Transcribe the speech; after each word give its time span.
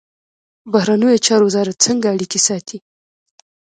بهرنیو 0.71 1.23
چارو 1.25 1.45
وزارت 1.49 1.77
څنګه 1.85 2.07
اړیکې 2.15 2.39
ساتي؟ 2.47 2.77